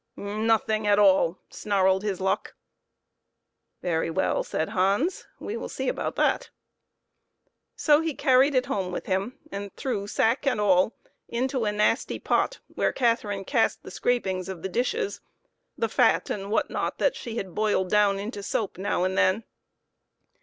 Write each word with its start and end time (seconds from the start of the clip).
"Nothing 0.47 0.87
at 0.87 0.97
all," 0.97 1.37
snarled 1.51 2.01
his 2.01 2.19
luck. 2.19 2.55
"Very 3.83 4.09
well," 4.09 4.43
said 4.43 4.69
Hans, 4.69 5.27
"we 5.39 5.55
will 5.55 5.69
see 5.69 5.87
about 5.87 6.15
that." 6.15 6.49
So 7.75 8.01
he 8.01 8.15
carried 8.15 8.55
it 8.55 8.65
home 8.65 8.91
with 8.91 9.05
him, 9.05 9.37
and 9.51 9.71
threw 9.75 10.07
sack 10.07 10.47
and 10.47 10.59
all 10.59 10.95
into 11.27 11.65
a 11.65 11.71
nasty 11.71 12.17
pot 12.17 12.57
where 12.67 12.91
Cath 12.91 13.21
erine 13.23 13.45
cast 13.45 13.83
the 13.83 13.91
scrapings 13.91 14.49
of 14.49 14.63
the 14.63 14.69
dishes 14.69 15.21
the 15.77 15.87
fat 15.87 16.31
and 16.31 16.49
what 16.49 16.71
not 16.71 16.97
that 16.97 17.15
she 17.15 17.39
boiled 17.43 17.91
down 17.91 18.17
into 18.17 18.41
soap 18.41 18.79
now 18.79 19.03
and 19.03 19.15
then. 19.15 19.43